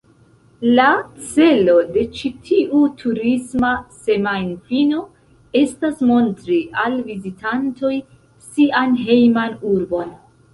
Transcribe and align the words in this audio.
La 0.77 0.83
celo 1.33 1.73
de 1.97 2.05
ĉi 2.19 2.31
tiu 2.47 2.79
turisma 3.01 3.73
semajnfino 4.07 5.03
estas 5.61 6.01
montri 6.13 6.59
al 6.85 6.97
vizitantoj 7.11 7.93
sian 8.49 8.97
hejman 9.05 9.55
urbon. 9.75 10.11